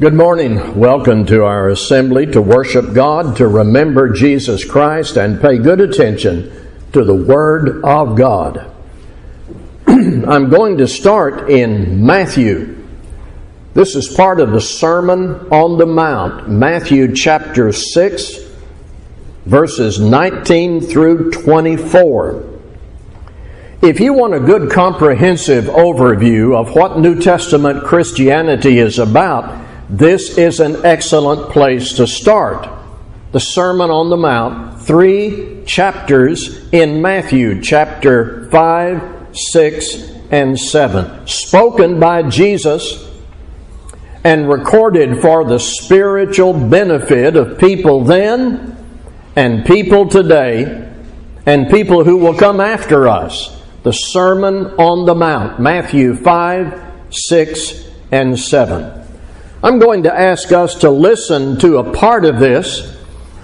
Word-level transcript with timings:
Good 0.00 0.14
morning. 0.14 0.76
Welcome 0.76 1.24
to 1.26 1.44
our 1.44 1.68
assembly 1.68 2.26
to 2.32 2.42
worship 2.42 2.94
God, 2.94 3.36
to 3.36 3.46
remember 3.46 4.12
Jesus 4.12 4.64
Christ, 4.64 5.16
and 5.16 5.40
pay 5.40 5.56
good 5.56 5.80
attention 5.80 6.50
to 6.92 7.04
the 7.04 7.14
Word 7.14 7.84
of 7.84 8.16
God. 8.16 8.72
I'm 9.86 10.50
going 10.50 10.78
to 10.78 10.88
start 10.88 11.48
in 11.48 12.04
Matthew. 12.04 12.84
This 13.74 13.94
is 13.94 14.08
part 14.08 14.40
of 14.40 14.50
the 14.50 14.60
Sermon 14.60 15.46
on 15.52 15.78
the 15.78 15.86
Mount, 15.86 16.48
Matthew 16.50 17.14
chapter 17.14 17.70
6, 17.72 18.38
verses 19.46 20.00
19 20.00 20.80
through 20.80 21.30
24. 21.30 22.50
If 23.80 24.00
you 24.00 24.12
want 24.12 24.34
a 24.34 24.40
good 24.40 24.72
comprehensive 24.72 25.66
overview 25.66 26.56
of 26.56 26.74
what 26.74 26.98
New 26.98 27.20
Testament 27.20 27.84
Christianity 27.84 28.80
is 28.80 28.98
about, 28.98 29.63
this 29.88 30.38
is 30.38 30.60
an 30.60 30.84
excellent 30.84 31.50
place 31.50 31.92
to 31.94 32.06
start. 32.06 32.68
The 33.32 33.40
Sermon 33.40 33.90
on 33.90 34.10
the 34.10 34.16
Mount, 34.16 34.80
three 34.80 35.62
chapters 35.66 36.68
in 36.72 37.02
Matthew, 37.02 37.60
chapter 37.60 38.48
5, 38.50 39.28
6, 39.32 40.10
and 40.30 40.58
7, 40.58 41.26
spoken 41.26 42.00
by 42.00 42.22
Jesus 42.22 43.10
and 44.24 44.48
recorded 44.48 45.20
for 45.20 45.44
the 45.44 45.58
spiritual 45.58 46.54
benefit 46.54 47.36
of 47.36 47.58
people 47.58 48.04
then 48.04 48.76
and 49.36 49.66
people 49.66 50.08
today 50.08 50.90
and 51.44 51.68
people 51.68 52.04
who 52.04 52.16
will 52.16 52.34
come 52.34 52.60
after 52.60 53.06
us. 53.06 53.60
The 53.82 53.92
Sermon 53.92 54.66
on 54.78 55.04
the 55.04 55.14
Mount, 55.14 55.60
Matthew 55.60 56.16
5, 56.16 56.82
6, 57.10 57.88
and 58.10 58.38
7. 58.38 59.03
I'm 59.64 59.78
going 59.78 60.02
to 60.02 60.14
ask 60.14 60.52
us 60.52 60.74
to 60.80 60.90
listen 60.90 61.58
to 61.60 61.78
a 61.78 61.90
part 61.90 62.26
of 62.26 62.38
this, 62.38 62.94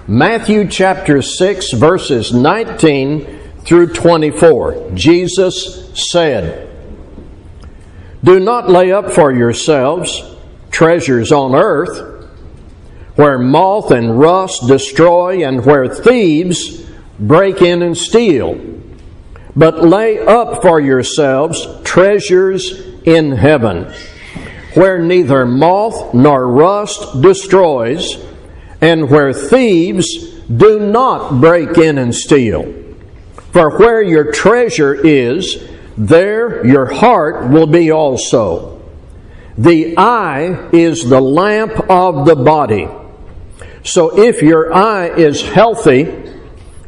Matthew 0.07 0.69
chapter 0.69 1.23
6, 1.23 1.73
verses 1.73 2.31
19 2.31 3.63
through 3.65 3.95
24. 3.95 4.91
Jesus 4.93 5.91
said, 6.11 6.71
Do 8.23 8.39
not 8.39 8.69
lay 8.69 8.93
up 8.93 9.11
for 9.11 9.33
yourselves 9.33 10.23
treasures 10.71 11.33
on 11.33 11.55
earth, 11.55 12.29
where 13.15 13.39
moth 13.39 13.91
and 13.91 14.21
rust 14.21 14.67
destroy, 14.67 15.43
and 15.43 15.65
where 15.65 15.89
thieves 15.89 16.85
break 17.19 17.63
in 17.63 17.81
and 17.81 17.97
steal. 17.97 18.61
But 19.57 19.83
lay 19.83 20.19
up 20.19 20.61
for 20.61 20.81
yourselves 20.81 21.67
treasures 21.83 22.79
in 23.07 23.33
heaven 23.33 23.91
where 24.75 24.99
neither 24.99 25.45
moth 25.47 26.15
nor 26.15 26.47
rust 26.47 27.21
destroys, 27.21 28.17
and 28.81 29.11
where 29.11 29.33
thieves 29.33 30.41
do 30.45 30.81
not 30.81 31.41
break 31.41 31.77
in 31.79 31.99
and 31.99 32.15
steal. 32.15 32.75
For 33.53 33.79
where 33.79 34.03
your 34.03 34.33
treasure 34.33 34.95
is, 34.95 35.69
there 35.99 36.65
your 36.67 36.87
heart 36.87 37.51
will 37.51 37.67
be 37.67 37.91
also. 37.91 38.81
The 39.59 39.99
eye 39.99 40.71
is 40.73 41.09
the 41.09 41.21
lamp 41.21 41.91
of 41.91 42.27
the 42.27 42.37
body. 42.37 42.89
So 43.83 44.19
if 44.19 44.43
your 44.43 44.73
eye 44.73 45.09
is 45.09 45.43
healthy, 45.43 46.33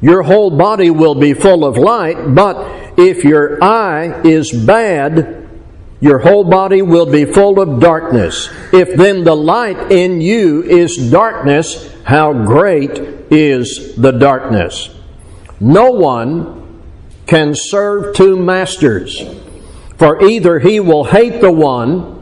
your 0.00 0.22
whole 0.22 0.50
body 0.50 0.90
will 0.90 1.14
be 1.14 1.34
full 1.34 1.64
of 1.64 1.76
light, 1.76 2.34
but 2.34 2.98
if 2.98 3.24
your 3.24 3.62
eye 3.62 4.22
is 4.24 4.52
bad, 4.52 5.41
your 6.02 6.18
whole 6.18 6.42
body 6.42 6.82
will 6.82 7.06
be 7.06 7.24
full 7.24 7.60
of 7.60 7.78
darkness. 7.78 8.50
If 8.72 8.96
then 8.96 9.22
the 9.22 9.36
light 9.36 9.92
in 9.92 10.20
you 10.20 10.64
is 10.64 11.12
darkness, 11.12 11.94
how 12.02 12.32
great 12.32 12.98
is 13.30 13.94
the 13.94 14.10
darkness? 14.10 14.90
No 15.60 15.92
one 15.92 16.82
can 17.26 17.54
serve 17.54 18.16
two 18.16 18.36
masters, 18.36 19.22
for 19.96 20.24
either 20.24 20.58
he 20.58 20.80
will 20.80 21.04
hate 21.04 21.40
the 21.40 21.52
one 21.52 22.18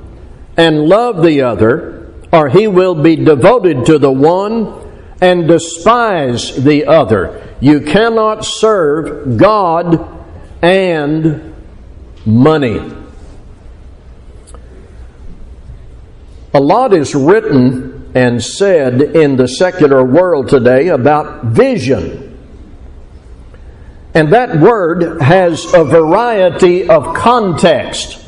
and 0.59 0.85
love 0.85 1.23
the 1.23 1.41
other, 1.41 2.13
or 2.31 2.51
he 2.51 2.67
will 2.67 2.95
be 2.95 3.17
devoted 3.17 3.87
to 3.87 3.99
the 3.99 4.13
one 4.13 4.93
and 5.23 5.49
despise 5.49 6.55
the 6.55 6.85
other. 6.85 7.57
You 7.61 7.81
cannot 7.81 8.45
serve 8.45 9.39
God 9.39 10.07
and 10.61 11.55
money. 12.27 13.00
A 16.53 16.61
lot 16.61 16.93
is 16.93 17.15
written 17.15 18.11
and 18.15 18.43
said 18.43 19.01
in 19.01 19.37
the 19.37 19.47
secular 19.47 20.05
world 20.05 20.49
today 20.49 20.89
about 20.89 21.45
vision. 21.45 22.27
And 24.15 24.33
that 24.33 24.59
word 24.59 25.23
has 25.23 25.73
a 25.73 25.85
variety 25.85 26.89
of 26.89 27.15
context. 27.15 28.27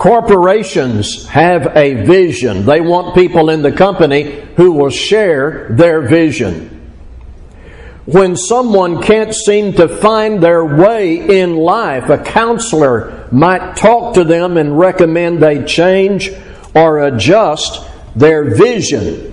Corporations 0.00 1.26
have 1.28 1.76
a 1.76 2.04
vision. 2.04 2.66
They 2.66 2.80
want 2.80 3.14
people 3.14 3.50
in 3.50 3.62
the 3.62 3.70
company 3.70 4.44
who 4.56 4.72
will 4.72 4.90
share 4.90 5.68
their 5.70 6.00
vision. 6.00 6.72
When 8.06 8.36
someone 8.36 9.02
can't 9.02 9.34
seem 9.34 9.74
to 9.74 9.88
find 9.88 10.42
their 10.42 10.64
way 10.64 11.40
in 11.40 11.56
life, 11.56 12.08
a 12.08 12.18
counselor 12.18 13.28
might 13.30 13.76
talk 13.76 14.14
to 14.14 14.24
them 14.24 14.56
and 14.56 14.78
recommend 14.78 15.40
they 15.40 15.64
change 15.64 16.30
or 16.76 17.04
adjust 17.04 17.82
their 18.14 18.54
vision. 18.54 19.32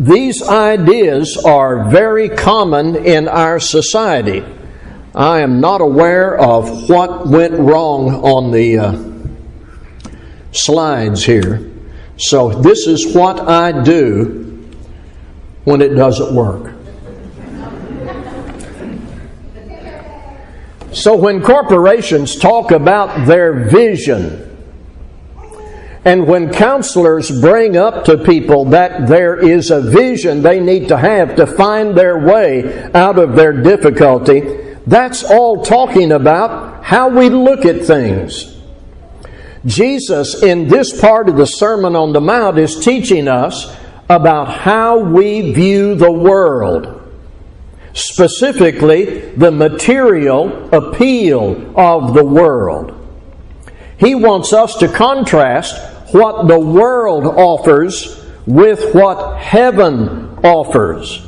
These 0.00 0.42
ideas 0.42 1.36
are 1.36 1.88
very 1.88 2.28
common 2.28 2.96
in 2.96 3.28
our 3.28 3.60
society. 3.60 4.44
I 5.14 5.40
am 5.40 5.60
not 5.60 5.80
aware 5.80 6.36
of 6.36 6.90
what 6.90 7.26
went 7.26 7.54
wrong 7.54 8.16
on 8.16 8.50
the 8.50 8.78
uh, 8.78 10.10
slides 10.50 11.24
here. 11.24 11.70
So, 12.18 12.50
this 12.50 12.86
is 12.86 13.14
what 13.14 13.40
I 13.40 13.82
do 13.82 14.68
when 15.64 15.80
it 15.80 15.90
doesn't 15.90 16.34
work. 16.34 16.74
So, 20.92 21.16
when 21.16 21.42
corporations 21.42 22.36
talk 22.36 22.70
about 22.70 23.26
their 23.26 23.68
vision, 23.68 24.45
and 26.06 26.28
when 26.28 26.52
counselors 26.52 27.32
bring 27.40 27.76
up 27.76 28.04
to 28.04 28.16
people 28.16 28.66
that 28.66 29.08
there 29.08 29.36
is 29.36 29.72
a 29.72 29.80
vision 29.80 30.40
they 30.40 30.60
need 30.60 30.86
to 30.86 30.96
have 30.96 31.34
to 31.34 31.48
find 31.48 31.96
their 31.96 32.16
way 32.16 32.84
out 32.92 33.18
of 33.18 33.34
their 33.34 33.52
difficulty, 33.52 34.76
that's 34.86 35.24
all 35.24 35.64
talking 35.64 36.12
about 36.12 36.84
how 36.84 37.08
we 37.08 37.28
look 37.28 37.64
at 37.64 37.84
things. 37.84 38.56
Jesus, 39.64 40.44
in 40.44 40.68
this 40.68 41.00
part 41.00 41.28
of 41.28 41.36
the 41.36 41.44
Sermon 41.44 41.96
on 41.96 42.12
the 42.12 42.20
Mount, 42.20 42.56
is 42.56 42.78
teaching 42.78 43.26
us 43.26 43.76
about 44.08 44.46
how 44.60 45.00
we 45.00 45.52
view 45.52 45.96
the 45.96 46.12
world. 46.12 47.02
Specifically, 47.94 49.22
the 49.30 49.50
material 49.50 50.72
appeal 50.72 51.76
of 51.76 52.14
the 52.14 52.24
world. 52.24 52.92
He 53.98 54.14
wants 54.14 54.52
us 54.52 54.76
to 54.76 54.88
contrast 54.88 55.95
what 56.12 56.46
the 56.46 56.58
world 56.58 57.26
offers 57.26 58.24
with 58.46 58.94
what 58.94 59.38
heaven 59.38 60.38
offers. 60.44 61.26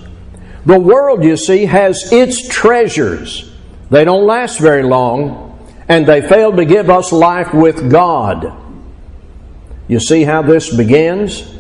The 0.65 0.79
world, 0.79 1.25
you 1.25 1.37
see, 1.37 1.67
has 1.67 2.13
its 2.13 2.47
treasures. 2.49 3.51
They 3.91 4.05
don't 4.05 4.27
last 4.27 4.59
very 4.61 4.83
long, 4.83 5.59
and 5.89 6.07
they 6.07 6.21
fail 6.21 6.53
to 6.53 6.65
give 6.65 6.91
us 6.91 7.11
life 7.11 7.53
with 7.55 7.91
God. 7.91 8.53
You 9.89 9.99
see 9.99 10.25
how 10.25 10.43
this 10.43 10.75
begins? 10.75 11.55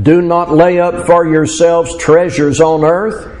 Do 0.00 0.20
not 0.20 0.52
lay 0.52 0.78
up 0.78 1.06
for 1.06 1.26
yourselves 1.26 1.96
treasures 1.96 2.60
on 2.60 2.84
earth, 2.84 3.32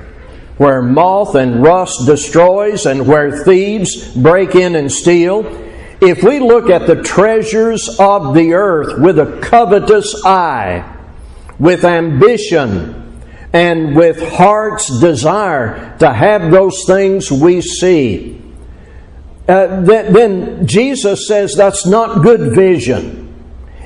where 0.56 0.80
moth 0.80 1.34
and 1.34 1.62
rust 1.62 2.06
destroys, 2.06 2.86
and 2.86 3.06
where 3.06 3.44
thieves 3.44 4.14
break 4.16 4.54
in 4.54 4.74
and 4.76 4.90
steal 4.90 5.65
if 6.00 6.22
we 6.22 6.40
look 6.40 6.68
at 6.68 6.86
the 6.86 7.02
treasures 7.02 7.88
of 7.98 8.34
the 8.34 8.52
earth 8.52 8.98
with 8.98 9.18
a 9.18 9.40
covetous 9.40 10.24
eye, 10.24 10.92
with 11.58 11.84
ambition, 11.84 13.22
and 13.52 13.96
with 13.96 14.20
heart's 14.34 15.00
desire 15.00 15.96
to 15.98 16.12
have 16.12 16.50
those 16.50 16.84
things 16.86 17.30
we 17.30 17.62
see, 17.62 18.42
uh, 19.48 19.80
then 19.80 20.66
Jesus 20.66 21.26
says 21.28 21.54
that's 21.54 21.86
not 21.86 22.22
good 22.22 22.54
vision. 22.54 23.34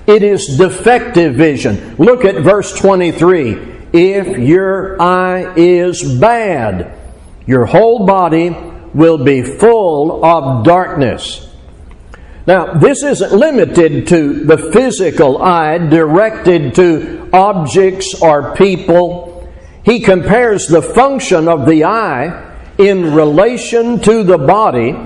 It 0.06 0.22
is 0.22 0.56
defective 0.56 1.34
vision. 1.34 1.96
Look 1.96 2.24
at 2.24 2.36
verse 2.42 2.72
23. 2.76 3.78
If 3.92 4.38
your 4.38 5.00
eye 5.00 5.52
is 5.56 6.02
bad, 6.18 6.96
your 7.46 7.66
whole 7.66 8.06
body 8.06 8.50
will 8.94 9.22
be 9.22 9.42
full 9.42 10.24
of 10.24 10.64
darkness. 10.64 11.49
Now, 12.50 12.74
this 12.74 13.04
isn't 13.04 13.30
limited 13.30 14.08
to 14.08 14.42
the 14.42 14.58
physical 14.72 15.40
eye, 15.40 15.78
directed 15.78 16.74
to 16.74 17.30
objects 17.32 18.20
or 18.20 18.56
people. 18.56 19.48
He 19.84 20.00
compares 20.00 20.66
the 20.66 20.82
function 20.82 21.46
of 21.46 21.64
the 21.64 21.84
eye 21.84 22.52
in 22.76 23.14
relation 23.14 24.00
to 24.00 24.24
the 24.24 24.36
body 24.36 24.96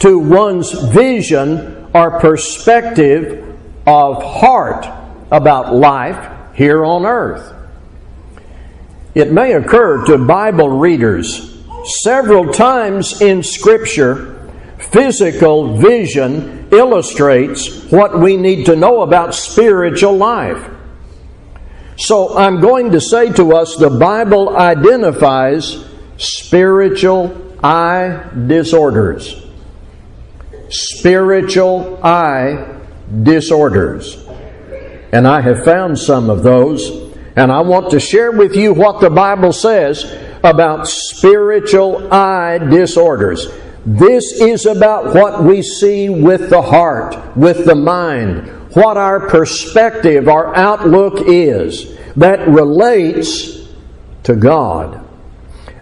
to 0.00 0.18
one's 0.18 0.70
vision 0.92 1.88
or 1.94 2.20
perspective 2.20 3.56
of 3.86 4.22
heart 4.22 4.84
about 5.30 5.74
life 5.74 6.54
here 6.54 6.84
on 6.84 7.06
earth. 7.06 7.54
It 9.14 9.32
may 9.32 9.54
occur 9.54 10.04
to 10.08 10.18
Bible 10.18 10.68
readers 10.68 11.58
several 12.02 12.52
times 12.52 13.22
in 13.22 13.42
Scripture 13.42 14.34
physical 14.78 15.78
vision 15.78 16.55
illustrates 16.70 17.90
what 17.90 18.18
we 18.18 18.36
need 18.36 18.66
to 18.66 18.76
know 18.76 19.02
about 19.02 19.34
spiritual 19.34 20.16
life. 20.16 20.70
So 21.98 22.36
I'm 22.36 22.60
going 22.60 22.92
to 22.92 23.00
say 23.00 23.32
to 23.34 23.56
us 23.56 23.76
the 23.76 23.90
Bible 23.90 24.56
identifies 24.56 25.84
spiritual 26.18 27.56
eye 27.62 28.28
disorders. 28.46 29.42
Spiritual 30.68 32.00
eye 32.04 32.80
disorders. 33.22 34.26
And 35.12 35.26
I 35.26 35.40
have 35.40 35.64
found 35.64 35.98
some 35.98 36.28
of 36.28 36.42
those, 36.42 37.14
and 37.36 37.50
I 37.50 37.60
want 37.60 37.90
to 37.92 38.00
share 38.00 38.32
with 38.32 38.56
you 38.56 38.74
what 38.74 39.00
the 39.00 39.08
Bible 39.08 39.52
says 39.52 40.04
about 40.42 40.86
spiritual 40.88 42.12
eye 42.12 42.58
disorders. 42.58 43.48
This 43.86 44.40
is 44.40 44.66
about 44.66 45.14
what 45.14 45.44
we 45.44 45.62
see 45.62 46.08
with 46.08 46.50
the 46.50 46.60
heart, 46.60 47.36
with 47.36 47.64
the 47.66 47.76
mind, 47.76 48.48
what 48.74 48.96
our 48.96 49.28
perspective, 49.28 50.28
our 50.28 50.54
outlook 50.56 51.20
is 51.28 51.96
that 52.16 52.48
relates 52.48 53.68
to 54.24 54.34
God. 54.34 55.06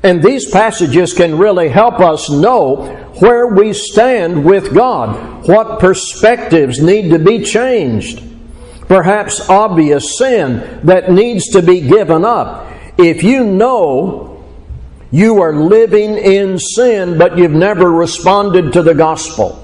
And 0.02 0.22
these 0.22 0.50
passages 0.50 1.14
can 1.14 1.38
really 1.38 1.70
help 1.70 1.98
us 1.98 2.28
know 2.28 2.84
where 3.20 3.46
we 3.46 3.72
stand 3.72 4.44
with 4.44 4.74
God, 4.74 5.48
what 5.48 5.80
perspectives 5.80 6.82
need 6.82 7.08
to 7.08 7.18
be 7.18 7.42
changed, 7.42 8.22
perhaps 8.86 9.48
obvious 9.48 10.18
sin 10.18 10.80
that 10.84 11.10
needs 11.10 11.48
to 11.52 11.62
be 11.62 11.80
given 11.80 12.22
up. 12.22 12.70
If 12.98 13.22
you 13.22 13.46
know 13.46 14.33
you 15.14 15.40
are 15.42 15.54
living 15.54 16.18
in 16.18 16.58
sin, 16.58 17.16
but 17.18 17.38
you've 17.38 17.52
never 17.52 17.88
responded 17.88 18.72
to 18.72 18.82
the 18.82 18.94
gospel. 18.94 19.60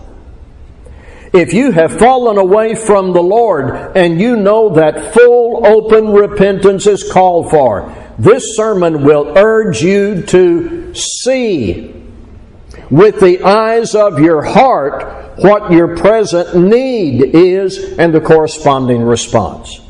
If 1.33 1.53
you 1.53 1.73
have 1.73 1.99
fallen 1.99 2.39
away 2.39 2.77
from 2.77 3.13
the 3.13 3.23
Lord 3.23 3.97
and 3.97 4.21
you 4.21 4.37
know 4.37 4.75
that 4.75 5.13
full 5.13 5.67
open 5.67 6.13
repentance 6.13 6.87
is 6.87 7.13
called 7.13 7.51
for, 7.51 7.93
this 8.17 8.55
sermon 8.55 9.03
will 9.03 9.37
urge 9.37 9.83
you 9.83 10.23
to 10.27 10.95
see 10.95 11.97
with 12.89 13.19
the 13.19 13.43
eyes 13.43 13.97
of 13.97 14.21
your 14.21 14.43
heart 14.43 15.37
what 15.39 15.73
your 15.73 15.97
present 15.97 16.55
need 16.55 17.35
is 17.35 17.99
and 17.99 18.15
the 18.15 18.21
corresponding 18.21 19.03
response. 19.03 19.81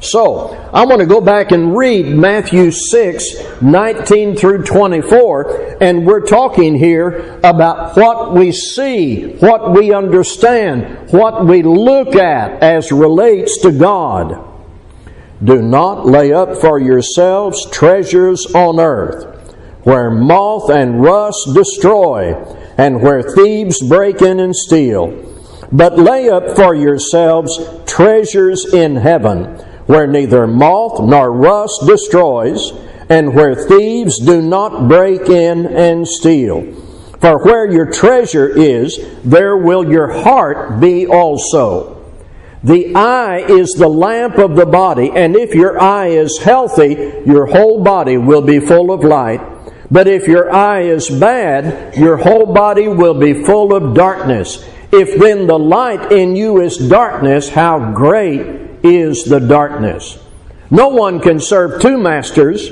So, 0.00 0.50
I 0.72 0.84
want 0.86 1.00
to 1.00 1.06
go 1.06 1.20
back 1.20 1.50
and 1.50 1.76
read 1.76 2.06
Matthew 2.06 2.70
6, 2.70 3.60
19 3.60 4.36
through 4.36 4.62
24, 4.62 5.78
and 5.80 6.06
we're 6.06 6.24
talking 6.24 6.76
here 6.76 7.40
about 7.42 7.96
what 7.96 8.32
we 8.32 8.52
see, 8.52 9.32
what 9.38 9.72
we 9.72 9.92
understand, 9.92 11.10
what 11.10 11.44
we 11.44 11.62
look 11.64 12.14
at 12.14 12.62
as 12.62 12.92
relates 12.92 13.60
to 13.62 13.72
God. 13.72 14.44
Do 15.42 15.60
not 15.62 16.06
lay 16.06 16.32
up 16.32 16.56
for 16.56 16.78
yourselves 16.78 17.68
treasures 17.70 18.46
on 18.54 18.78
earth, 18.78 19.24
where 19.82 20.12
moth 20.12 20.70
and 20.70 21.02
rust 21.02 21.54
destroy, 21.54 22.34
and 22.76 23.02
where 23.02 23.22
thieves 23.22 23.82
break 23.82 24.22
in 24.22 24.38
and 24.38 24.54
steal. 24.54 25.24
But 25.72 25.98
lay 25.98 26.30
up 26.30 26.54
for 26.54 26.72
yourselves 26.72 27.58
treasures 27.84 28.72
in 28.72 28.94
heaven 28.94 29.64
where 29.88 30.06
neither 30.06 30.46
moth 30.46 31.00
nor 31.00 31.32
rust 31.32 31.82
destroys, 31.86 32.72
and 33.08 33.34
where 33.34 33.54
thieves 33.54 34.20
do 34.20 34.42
not 34.42 34.86
break 34.86 35.30
in 35.30 35.64
and 35.64 36.06
steal. 36.06 36.74
For 37.20 37.42
where 37.42 37.70
your 37.70 37.90
treasure 37.90 38.48
is, 38.48 38.98
there 39.24 39.56
will 39.56 39.90
your 39.90 40.12
heart 40.12 40.78
be 40.78 41.06
also. 41.06 41.94
The 42.62 42.94
eye 42.94 43.38
is 43.48 43.70
the 43.70 43.88
lamp 43.88 44.36
of 44.36 44.56
the 44.56 44.66
body, 44.66 45.10
and 45.14 45.34
if 45.34 45.54
your 45.54 45.80
eye 45.80 46.08
is 46.08 46.36
healthy, 46.38 47.22
your 47.24 47.46
whole 47.46 47.82
body 47.82 48.18
will 48.18 48.42
be 48.42 48.60
full 48.60 48.92
of 48.92 49.02
light. 49.02 49.40
But 49.90 50.06
if 50.06 50.28
your 50.28 50.52
eye 50.52 50.82
is 50.82 51.08
bad, 51.08 51.96
your 51.96 52.18
whole 52.18 52.52
body 52.52 52.88
will 52.88 53.14
be 53.14 53.42
full 53.42 53.74
of 53.74 53.94
darkness. 53.94 54.62
If 54.92 55.18
then 55.18 55.46
the 55.46 55.58
light 55.58 56.12
in 56.12 56.36
you 56.36 56.60
is 56.60 56.76
darkness, 56.76 57.48
how 57.48 57.94
great 57.94 58.67
is 58.82 59.24
the 59.24 59.40
darkness. 59.40 60.18
No 60.70 60.88
one 60.88 61.20
can 61.20 61.40
serve 61.40 61.80
two 61.80 61.96
masters, 61.96 62.68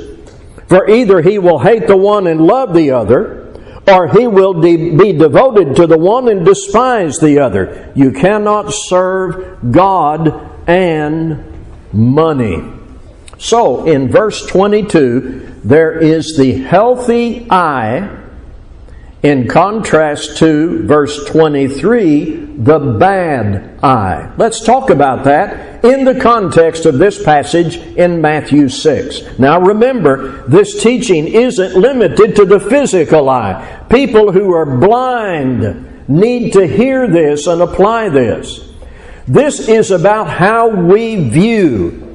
for 0.69 0.89
either 0.89 1.23
he 1.23 1.39
will 1.39 1.59
hate 1.59 1.87
the 1.87 1.97
one 1.97 2.27
and 2.27 2.47
love 2.47 2.75
the 2.75 2.91
other, 2.91 3.55
or 3.89 4.09
he 4.09 4.27
will 4.27 4.55
de- 4.55 4.97
be 4.97 5.13
devoted 5.13 5.77
to 5.77 5.87
the 5.87 5.99
one 5.99 6.29
and 6.29 6.45
despise 6.45 7.19
the 7.19 7.39
other. 7.39 7.93
You 7.95 8.13
cannot 8.13 8.73
serve 8.73 9.73
God 9.73 10.69
and 10.69 11.45
money. 11.93 12.63
So, 13.39 13.87
in 13.87 14.11
verse 14.11 14.45
22, 14.47 15.61
there 15.65 15.99
is 15.99 16.37
the 16.37 16.63
healthy 16.63 17.47
eye 17.51 18.25
in 19.23 19.49
contrast 19.49 20.39
to 20.39 20.87
verse 20.87 21.25
23, 21.27 22.47
the 22.59 22.79
bad 22.79 23.83
eye. 23.83 24.33
Let's 24.37 24.65
talk 24.65 24.91
about 24.91 25.25
that 25.25 25.76
in 25.83 26.05
the 26.05 26.19
context 26.21 26.87
of 26.87 26.99
this 26.99 27.23
passage 27.23 27.77
in 27.77 28.21
Matthew 28.21 28.69
6. 28.69 29.39
Now 29.39 29.61
remember, 29.61 30.47
this 30.49 30.83
teaching 30.83 31.27
isn't 31.29 31.77
limited 31.77 32.37
to 32.37 32.45
the 32.45 32.61
physical 32.61 33.29
eye. 33.29 33.85
People 33.91 34.33
who 34.33 34.53
are 34.53 34.79
blind 34.79 36.09
need 36.09 36.53
to 36.53 36.67
hear 36.67 37.09
this 37.09 37.47
and 37.47 37.63
apply 37.63 38.09
this. 38.09 38.73
This 39.27 39.69
is 39.69 39.91
about 39.91 40.29
how 40.29 40.69
we 40.69 41.29
view 41.29 42.07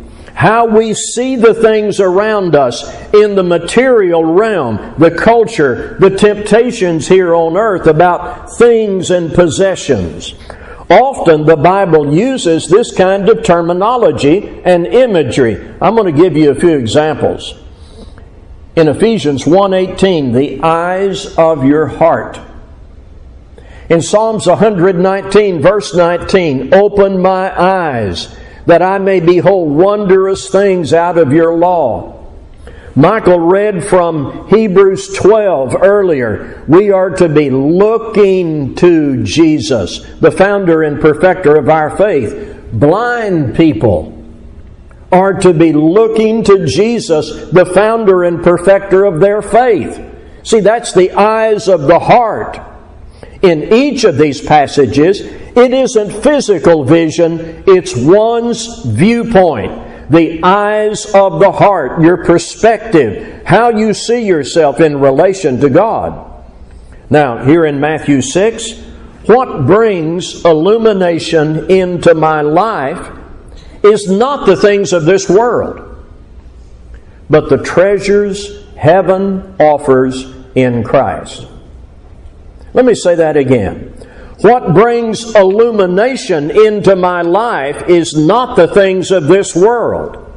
how 0.42 0.66
we 0.66 0.92
see 0.92 1.36
the 1.36 1.54
things 1.54 2.00
around 2.00 2.56
us 2.56 2.84
in 3.14 3.36
the 3.36 3.44
material 3.44 4.26
realm, 4.26 4.96
the 4.98 5.12
culture, 5.12 5.98
the 6.00 6.10
temptations 6.10 7.08
here 7.08 7.36
on 7.36 7.56
earth 7.56 7.86
about 7.86 8.50
things 8.58 9.12
and 9.12 9.34
possessions. 9.34 10.34
Often 10.92 11.46
the 11.46 11.56
Bible 11.56 12.14
uses 12.14 12.68
this 12.68 12.94
kind 12.94 13.30
of 13.30 13.44
terminology 13.44 14.62
and 14.66 14.86
imagery. 14.86 15.56
I'm 15.80 15.96
going 15.96 16.14
to 16.14 16.22
give 16.22 16.36
you 16.36 16.52
a 16.52 16.56
few 16.56 16.78
examples. 16.78 17.54
In 18.76 18.90
Ephesians 18.90 19.46
1:18, 19.46 20.34
the 20.34 20.62
eyes 20.62 21.38
of 21.38 21.64
your 21.64 21.88
heart. 21.88 22.42
In 23.88 24.02
Psalms 24.02 24.48
119 24.48 25.62
verse 25.62 25.96
19, 25.96 26.74
open 26.74 27.22
my 27.22 27.58
eyes 27.58 28.36
that 28.66 28.82
I 28.82 28.98
may 28.98 29.22
behold 29.22 29.72
wondrous 29.72 30.50
things 30.50 30.94
out 30.94 31.18
of 31.18 31.32
your 31.32 31.56
law. 31.56 32.21
Michael 32.96 33.40
read 33.40 33.86
from 33.86 34.50
Hebrews 34.50 35.16
12 35.16 35.76
earlier. 35.82 36.64
We 36.68 36.92
are 36.92 37.10
to 37.12 37.30
be 37.30 37.50
looking 37.50 38.76
to 38.76 39.24
Jesus, 39.24 40.06
the 40.20 40.32
founder 40.32 40.84
and 40.84 41.00
perfecter 41.00 41.56
of 41.56 41.70
our 41.70 41.96
faith. 41.96 42.60
Blind 42.74 43.56
people 43.56 44.18
are 45.10 45.34
to 45.34 45.54
be 45.54 45.72
looking 45.72 46.44
to 46.44 46.66
Jesus, 46.66 47.50
the 47.52 47.66
founder 47.66 48.24
and 48.24 48.44
perfecter 48.44 49.06
of 49.06 49.22
their 49.22 49.42
faith. 49.42 50.00
See, 50.44 50.60
that's 50.60 50.94
the 50.94 51.12
eyes 51.12 51.70
of 51.70 51.82
the 51.82 52.00
heart. 52.00 52.60
In 53.42 53.74
each 53.74 54.04
of 54.04 54.18
these 54.18 54.42
passages, 54.42 55.22
it 55.22 55.74
isn't 55.74 56.24
physical 56.24 56.84
vision, 56.84 57.64
it's 57.68 57.96
one's 57.96 58.84
viewpoint. 58.84 59.91
The 60.12 60.44
eyes 60.44 61.06
of 61.16 61.40
the 61.40 61.54
heart, 61.54 62.02
your 62.02 62.26
perspective, 62.26 63.46
how 63.46 63.70
you 63.70 63.94
see 63.94 64.26
yourself 64.26 64.82
in 64.82 65.00
relation 65.00 65.62
to 65.62 65.70
God. 65.70 66.44
Now, 67.10 67.46
here 67.46 67.66
in 67.66 67.80
Matthew 67.80 68.22
6, 68.22 68.74
what 69.26 69.66
brings 69.66 70.44
illumination 70.44 71.72
into 71.72 72.14
my 72.14 72.42
life 72.42 73.10
is 73.84 74.10
not 74.12 74.46
the 74.46 74.58
things 74.58 74.92
of 74.92 75.06
this 75.06 75.30
world, 75.30 76.06
but 77.30 77.50
the 77.50 77.64
treasures 77.64 78.66
heaven 78.76 79.56
offers 79.62 80.26
in 80.56 80.84
Christ. 80.84 81.48
Let 82.74 82.84
me 82.84 82.96
say 82.96 83.16
that 83.16 83.38
again. 83.38 83.94
What 84.42 84.74
brings 84.74 85.36
illumination 85.36 86.50
into 86.50 86.96
my 86.96 87.22
life 87.22 87.88
is 87.88 88.16
not 88.16 88.56
the 88.56 88.68
things 88.68 89.12
of 89.12 89.28
this 89.28 89.56
world, 89.56 90.34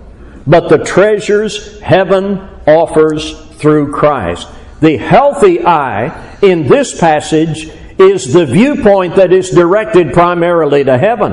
but 0.47 0.69
the 0.69 0.85
treasures 0.85 1.81
heaven 1.81 2.37
offers 2.67 3.41
through 3.57 3.93
Christ. 3.93 4.47
The 4.81 4.99
healthy 4.99 5.65
eye 5.65 6.37
in 6.43 6.69
this 6.69 6.99
passage 7.01 7.71
is 7.99 8.31
the 8.31 8.45
viewpoint 8.45 9.17
that 9.17 9.33
is 9.33 9.49
directed 9.49 10.13
primarily 10.13 10.85
to 10.85 10.99
heaven. 10.99 11.33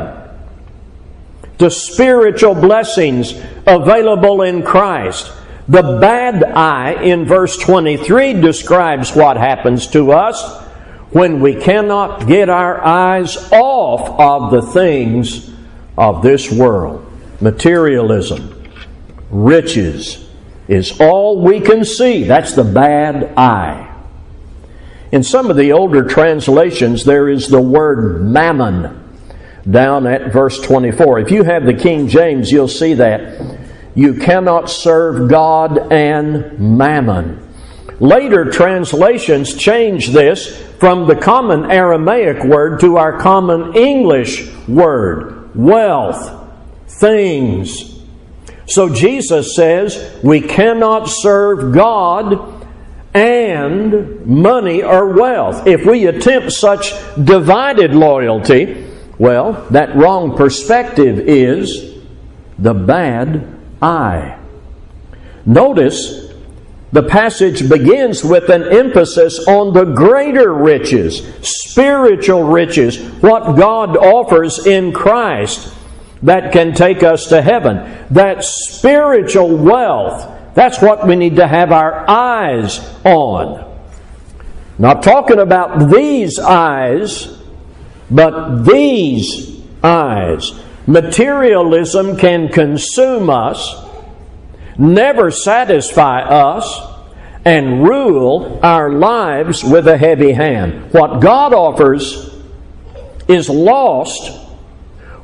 The 1.58 1.70
spiritual 1.70 2.56
blessings 2.56 3.34
available 3.68 4.44
in 4.44 4.64
Christ. 4.64 5.34
The 5.68 5.98
bad 6.00 6.44
eye 6.44 6.94
in 7.04 7.26
verse 7.26 7.58
23 7.58 8.34
describes 8.40 9.14
what 9.14 9.36
happens 9.36 9.88
to 9.88 10.14
us 10.14 10.61
when 11.12 11.42
we 11.42 11.56
cannot 11.56 12.28
get 12.28 12.50
our 12.50 12.82
eyes 12.82 13.38
off 13.52 14.20
of 14.20 14.52
the 14.52 14.72
things 14.72 15.52
of 15.98 16.22
this 16.22 16.52
world. 16.52 17.06
Materialism, 17.42 18.72
riches 19.30 20.28
is 20.68 21.00
all 21.02 21.42
we 21.42 21.60
can 21.60 21.84
see. 21.84 22.24
That's 22.24 22.54
the 22.54 22.64
bad 22.64 23.34
eye. 23.38 23.88
In 25.12 25.24
some 25.24 25.50
of 25.50 25.58
the 25.58 25.74
older 25.74 26.08
translations, 26.08 27.04
there 27.04 27.28
is 27.28 27.50
the 27.50 27.62
word 27.62 28.22
mammon 28.22 28.98
down 29.70 30.08
at 30.08 30.32
verse 30.32 30.60
24. 30.62 31.20
If 31.20 31.32
you 31.32 31.44
have 31.44 31.66
the 31.66 31.74
King 31.74 32.08
James, 32.08 32.50
you'll 32.52 32.70
see 32.70 32.94
that. 32.96 33.60
You 33.94 34.14
cannot 34.14 34.70
serve 34.70 35.30
God 35.30 35.92
and 35.92 36.78
mammon. 36.78 37.51
Later 38.02 38.50
translations 38.50 39.54
change 39.56 40.08
this 40.08 40.60
from 40.80 41.08
the 41.08 41.16
common 41.16 41.70
Aramaic 41.70 42.44
word 42.44 42.80
to 42.80 42.98
our 42.98 43.20
common 43.20 43.76
English 43.76 44.52
word 44.68 45.56
wealth, 45.56 46.50
things. 46.88 48.02
So 48.66 48.90
Jesus 48.90 49.56
says 49.56 50.20
we 50.24 50.42
cannot 50.42 51.10
serve 51.10 51.76
God 51.76 52.68
and 53.14 54.26
money 54.26 54.82
or 54.82 55.10
wealth. 55.14 55.68
If 55.68 55.86
we 55.86 56.08
attempt 56.08 56.54
such 56.54 56.94
divided 57.24 57.94
loyalty, 57.94 58.88
well, 59.20 59.68
that 59.70 59.96
wrong 59.96 60.36
perspective 60.36 61.20
is 61.20 62.00
the 62.58 62.74
bad 62.74 63.48
eye. 63.80 64.40
Notice 65.46 66.31
the 66.92 67.04
passage 67.04 67.70
begins 67.70 68.24
with 68.24 68.50
an 68.50 68.64
emphasis 68.64 69.48
on 69.48 69.74
the 69.74 69.86
greater 69.86 70.54
riches, 70.54 71.26
spiritual 71.42 72.44
riches, 72.44 72.98
what 73.22 73.56
God 73.56 73.96
offers 73.96 74.66
in 74.66 74.92
Christ 74.92 75.74
that 76.24 76.52
can 76.52 76.74
take 76.74 77.02
us 77.02 77.28
to 77.28 77.42
heaven. 77.42 78.06
That 78.12 78.44
spiritual 78.44 79.56
wealth, 79.56 80.54
that's 80.54 80.82
what 80.82 81.08
we 81.08 81.16
need 81.16 81.38
to 81.38 81.48
have 81.48 81.72
our 81.72 82.10
eyes 82.10 82.80
on. 83.06 83.68
Not 84.78 85.02
talking 85.02 85.40
about 85.40 85.92
these 85.92 86.40
eyes, 86.40 87.38
but 88.10 88.64
these 88.64 89.62
eyes. 89.82 90.52
Materialism 90.88 92.18
can 92.18 92.50
consume 92.50 93.30
us 93.30 93.91
never 94.78 95.32
satisfy 95.32 96.22
us, 96.22 96.92
and 97.46 97.84
rule 97.84 98.60
our 98.62 98.92
lives 98.92 99.64
with 99.64 99.88
a 99.88 99.98
heavy 99.98 100.32
hand. 100.32 100.94
What 100.94 101.22
God 101.22 101.54
offers 101.54 102.30
is 103.28 103.50
lost 103.50 104.40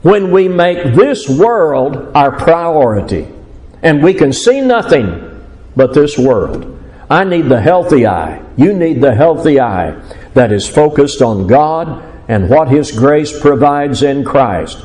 when 0.01 0.31
we 0.31 0.47
make 0.47 0.95
this 0.95 1.27
world 1.29 2.11
our 2.15 2.31
priority 2.31 3.27
and 3.83 4.01
we 4.01 4.13
can 4.13 4.33
see 4.33 4.61
nothing 4.61 5.45
but 5.75 5.93
this 5.93 6.17
world. 6.17 6.73
I 7.09 7.23
need 7.23 7.49
the 7.49 7.61
healthy 7.61 8.07
eye. 8.07 8.43
You 8.57 8.73
need 8.73 9.01
the 9.01 9.13
healthy 9.13 9.59
eye 9.59 9.91
that 10.33 10.51
is 10.51 10.67
focused 10.67 11.21
on 11.21 11.47
God 11.47 12.03
and 12.27 12.49
what 12.49 12.69
His 12.69 12.91
grace 12.91 13.39
provides 13.39 14.01
in 14.01 14.25
Christ 14.25 14.83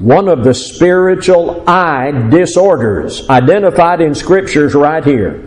one 0.00 0.28
of 0.28 0.44
the 0.44 0.54
spiritual 0.54 1.62
eye 1.68 2.10
disorders 2.30 3.28
identified 3.28 4.00
in 4.00 4.14
scriptures 4.14 4.74
right 4.74 5.04
here. 5.04 5.46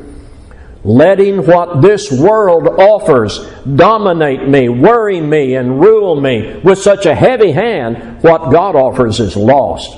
Letting 0.83 1.47
what 1.47 1.81
this 1.81 2.11
world 2.11 2.67
offers 2.67 3.39
dominate 3.61 4.47
me, 4.47 4.69
worry 4.69 5.19
me, 5.19 5.55
and 5.55 5.79
rule 5.79 6.21
me 6.21 6.59
with 6.59 6.77
such 6.77 7.07
a 7.07 7.15
heavy 7.15 7.51
hand, 7.51 8.21
what 8.21 8.51
God 8.51 8.75
offers 8.75 9.19
is 9.19 9.35
lost. 9.35 9.97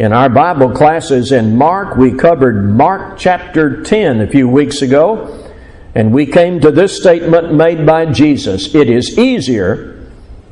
In 0.00 0.12
our 0.12 0.28
Bible 0.28 0.70
classes 0.70 1.30
in 1.30 1.56
Mark, 1.56 1.96
we 1.96 2.12
covered 2.12 2.74
Mark 2.74 3.16
chapter 3.16 3.82
10 3.82 4.22
a 4.22 4.26
few 4.26 4.48
weeks 4.48 4.82
ago, 4.82 5.52
and 5.94 6.12
we 6.12 6.26
came 6.26 6.60
to 6.60 6.72
this 6.72 6.96
statement 6.96 7.52
made 7.52 7.86
by 7.86 8.06
Jesus 8.06 8.74
It 8.74 8.90
is 8.90 9.18
easier 9.18 9.97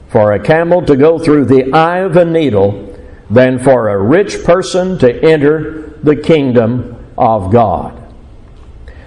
for 0.08 0.32
a 0.32 0.40
camel 0.40 0.82
to 0.82 0.96
go 0.96 1.18
through 1.18 1.46
the 1.46 1.72
eye 1.72 1.98
of 1.98 2.16
a 2.16 2.24
needle 2.24 2.98
than 3.30 3.58
for 3.58 3.88
a 3.88 3.98
rich 3.98 4.44
person 4.44 4.98
to 4.98 5.24
enter 5.24 5.90
the 6.02 6.16
kingdom 6.16 7.04
of 7.18 7.50
God. 7.50 8.02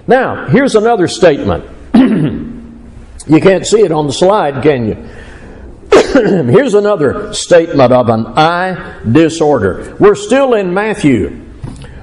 Now, 0.06 0.48
here's 0.48 0.74
another 0.74 1.08
statement. 1.08 1.64
you 1.94 3.40
can't 3.40 3.66
see 3.66 3.80
it 3.80 3.92
on 3.92 4.06
the 4.06 4.12
slide, 4.12 4.62
can 4.62 4.86
you? 4.86 4.94
here's 6.50 6.74
another 6.74 7.32
statement 7.32 7.92
of 7.92 8.08
an 8.08 8.26
eye 8.26 9.00
disorder. 9.10 9.96
We're 9.98 10.14
still 10.14 10.54
in 10.54 10.74
Matthew. 10.74 11.46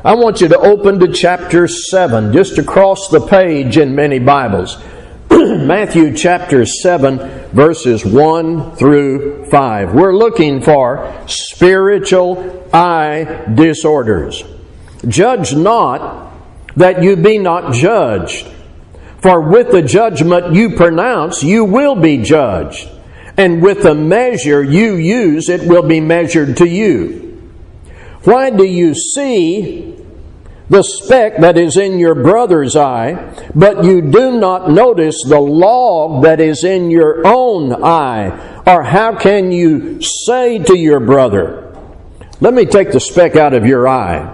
I 0.04 0.16
want 0.16 0.39
you 0.42 0.48
to 0.48 0.58
open 0.58 1.00
to 1.00 1.12
chapter 1.12 1.68
7, 1.68 2.32
just 2.32 2.58
across 2.58 3.10
the 3.10 3.20
page 3.20 3.77
in 3.77 3.96
many 3.96 4.20
Bibles. 4.20 4.77
Matthew 5.30 6.16
chapter 6.16 6.66
7, 6.66 7.47
verses 7.58 8.06
1 8.06 8.76
through 8.76 9.44
5. 9.46 9.96
We're 9.96 10.16
looking 10.16 10.62
for 10.62 11.12
spiritual 11.26 12.70
eye 12.72 13.46
disorders. 13.52 14.44
Judge 15.08 15.56
not 15.56 16.34
that 16.76 17.02
you 17.02 17.16
be 17.16 17.40
not 17.40 17.74
judged. 17.74 18.48
For 19.24 19.42
with 19.42 19.72
the 19.72 19.82
judgment 19.82 20.54
you 20.54 20.76
pronounce, 20.76 21.42
you 21.42 21.66
will 21.66 21.96
be 21.96 22.20
judged. 22.20 22.88
And 23.38 23.64
with 23.64 23.82
the 23.82 23.96
measure 23.96 24.62
you 24.62 24.94
use, 24.94 25.50
it 25.50 25.68
will 25.68 25.82
be 25.82 26.00
measured 26.00 26.58
to 26.58 26.68
you. 26.68 27.42
Why 28.24 28.52
do 28.52 28.66
you 28.66 28.94
see 28.94 29.97
the 30.70 30.84
speck 30.84 31.38
that 31.38 31.58
is 31.58 31.78
in 31.78 31.98
your 31.98 32.16
brother's 32.16 32.76
eye, 32.76 33.34
but 33.56 33.86
you 33.86 34.02
do 34.02 34.38
not 34.38 34.70
notice 34.70 35.16
the 35.28 35.40
log 35.40 36.24
that 36.24 36.42
is 36.42 36.64
in 36.64 36.92
your 36.92 37.26
own 37.26 37.84
eye? 37.84 38.62
Or 38.66 38.84
how 38.84 39.16
can 39.16 39.52
you 39.52 40.02
say 40.02 40.60
to 40.60 40.78
your 40.78 41.00
brother, 41.00 41.64
Let 42.42 42.54
me 42.54 42.66
take 42.66 42.92
the 42.92 43.00
speck 43.00 43.36
out 43.36 43.54
of 43.54 43.66
your 43.66 43.88
eye? 43.88 44.34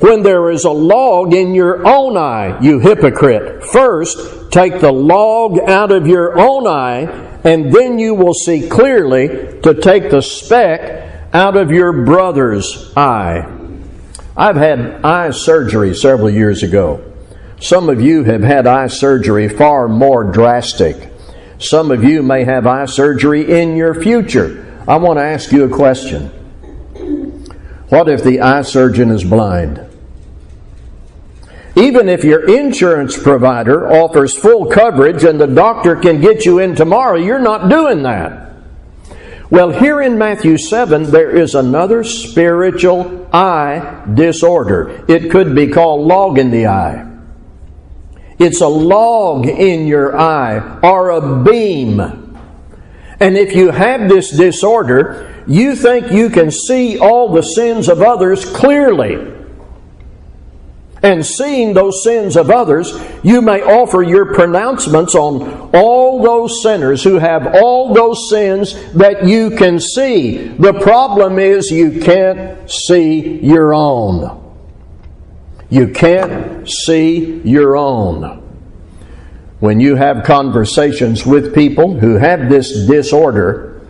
When 0.00 0.22
there 0.22 0.50
is 0.50 0.64
a 0.64 0.70
log 0.70 1.34
in 1.34 1.54
your 1.54 1.84
own 1.84 2.16
eye, 2.16 2.60
you 2.60 2.78
hypocrite, 2.78 3.64
first 3.64 4.52
take 4.52 4.80
the 4.80 4.92
log 4.92 5.58
out 5.58 5.90
of 5.90 6.06
your 6.06 6.38
own 6.38 6.68
eye, 6.68 7.00
and 7.42 7.72
then 7.72 7.98
you 7.98 8.14
will 8.14 8.34
see 8.34 8.68
clearly 8.68 9.60
to 9.62 9.74
take 9.74 10.10
the 10.10 10.22
speck 10.22 11.32
out 11.32 11.56
of 11.56 11.70
your 11.70 12.04
brother's 12.04 12.92
eye. 12.96 13.57
I've 14.38 14.54
had 14.54 15.04
eye 15.04 15.32
surgery 15.32 15.96
several 15.96 16.30
years 16.30 16.62
ago. 16.62 17.04
Some 17.60 17.88
of 17.88 18.00
you 18.00 18.22
have 18.22 18.42
had 18.42 18.68
eye 18.68 18.86
surgery 18.86 19.48
far 19.48 19.88
more 19.88 20.22
drastic. 20.22 21.10
Some 21.58 21.90
of 21.90 22.04
you 22.04 22.22
may 22.22 22.44
have 22.44 22.64
eye 22.64 22.84
surgery 22.84 23.60
in 23.60 23.76
your 23.76 24.00
future. 24.00 24.80
I 24.86 24.96
want 24.98 25.18
to 25.18 25.24
ask 25.24 25.50
you 25.50 25.64
a 25.64 25.68
question. 25.68 26.28
What 27.88 28.08
if 28.08 28.22
the 28.22 28.40
eye 28.40 28.62
surgeon 28.62 29.10
is 29.10 29.24
blind? 29.24 29.84
Even 31.74 32.08
if 32.08 32.22
your 32.22 32.48
insurance 32.48 33.20
provider 33.20 33.90
offers 33.90 34.36
full 34.36 34.66
coverage 34.66 35.24
and 35.24 35.40
the 35.40 35.48
doctor 35.48 35.96
can 35.96 36.20
get 36.20 36.46
you 36.46 36.60
in 36.60 36.76
tomorrow, 36.76 37.16
you're 37.16 37.40
not 37.40 37.68
doing 37.68 38.04
that. 38.04 38.47
Well, 39.50 39.70
here 39.70 40.02
in 40.02 40.18
Matthew 40.18 40.58
7, 40.58 41.04
there 41.04 41.30
is 41.30 41.54
another 41.54 42.04
spiritual 42.04 43.26
eye 43.32 44.04
disorder. 44.12 45.04
It 45.08 45.30
could 45.30 45.54
be 45.54 45.68
called 45.68 46.06
log 46.06 46.38
in 46.38 46.50
the 46.50 46.66
eye. 46.66 47.06
It's 48.38 48.60
a 48.60 48.68
log 48.68 49.46
in 49.46 49.86
your 49.86 50.18
eye 50.18 50.78
or 50.82 51.10
a 51.10 51.42
beam. 51.42 51.98
And 53.20 53.38
if 53.38 53.54
you 53.54 53.70
have 53.70 54.08
this 54.08 54.30
disorder, 54.30 55.42
you 55.46 55.74
think 55.74 56.12
you 56.12 56.28
can 56.28 56.50
see 56.50 56.98
all 56.98 57.32
the 57.32 57.42
sins 57.42 57.88
of 57.88 58.02
others 58.02 58.44
clearly. 58.44 59.37
And 61.02 61.24
seeing 61.24 61.74
those 61.74 62.02
sins 62.02 62.36
of 62.36 62.50
others, 62.50 62.92
you 63.22 63.40
may 63.40 63.62
offer 63.62 64.02
your 64.02 64.34
pronouncements 64.34 65.14
on 65.14 65.70
all 65.72 66.22
those 66.22 66.60
sinners 66.62 67.04
who 67.04 67.18
have 67.18 67.54
all 67.54 67.94
those 67.94 68.28
sins 68.28 68.74
that 68.94 69.24
you 69.24 69.50
can 69.50 69.78
see. 69.78 70.48
The 70.48 70.72
problem 70.72 71.38
is 71.38 71.70
you 71.70 72.00
can't 72.00 72.68
see 72.68 73.38
your 73.38 73.74
own. 73.74 74.44
You 75.70 75.88
can't 75.88 76.68
see 76.68 77.42
your 77.44 77.76
own. 77.76 78.42
When 79.60 79.78
you 79.78 79.94
have 79.94 80.24
conversations 80.24 81.24
with 81.24 81.54
people 81.54 81.98
who 81.98 82.16
have 82.16 82.48
this 82.48 82.86
disorder, 82.86 83.86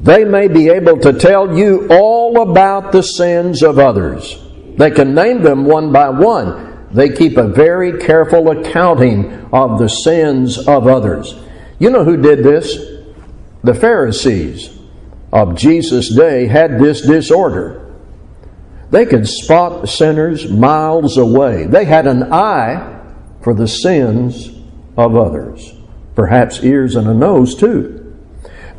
they 0.00 0.24
may 0.24 0.48
be 0.48 0.68
able 0.68 0.98
to 1.00 1.12
tell 1.12 1.56
you 1.56 1.88
all 1.90 2.40
about 2.40 2.92
the 2.92 3.02
sins 3.02 3.62
of 3.62 3.78
others. 3.78 4.47
They 4.78 4.92
can 4.92 5.14
name 5.14 5.42
them 5.42 5.64
one 5.64 5.92
by 5.92 6.08
one. 6.08 6.88
They 6.92 7.10
keep 7.10 7.36
a 7.36 7.48
very 7.48 7.98
careful 7.98 8.50
accounting 8.50 9.48
of 9.52 9.78
the 9.78 9.88
sins 9.88 10.56
of 10.66 10.86
others. 10.86 11.34
You 11.78 11.90
know 11.90 12.04
who 12.04 12.16
did 12.16 12.44
this? 12.44 12.76
The 13.62 13.74
Pharisees 13.74 14.78
of 15.32 15.56
Jesus' 15.56 16.14
day 16.14 16.46
had 16.46 16.78
this 16.78 17.02
disorder. 17.02 17.92
They 18.90 19.04
could 19.04 19.28
spot 19.28 19.88
sinners 19.88 20.48
miles 20.48 21.18
away. 21.18 21.66
They 21.66 21.84
had 21.84 22.06
an 22.06 22.32
eye 22.32 23.02
for 23.42 23.54
the 23.54 23.68
sins 23.68 24.48
of 24.96 25.16
others, 25.16 25.74
perhaps 26.14 26.62
ears 26.62 26.96
and 26.96 27.06
a 27.08 27.14
nose 27.14 27.54
too. 27.54 27.97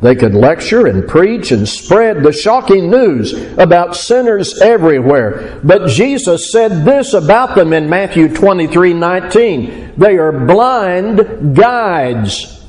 They 0.00 0.14
could 0.14 0.34
lecture 0.34 0.86
and 0.86 1.06
preach 1.06 1.52
and 1.52 1.68
spread 1.68 2.22
the 2.22 2.32
shocking 2.32 2.90
news 2.90 3.34
about 3.58 3.96
sinners 3.96 4.58
everywhere. 4.60 5.60
But 5.62 5.88
Jesus 5.88 6.50
said 6.50 6.86
this 6.86 7.12
about 7.12 7.54
them 7.54 7.74
in 7.74 7.90
Matthew 7.90 8.34
23 8.34 8.94
19. 8.94 9.92
They 9.98 10.16
are 10.16 10.32
blind 10.32 11.54
guides. 11.54 12.64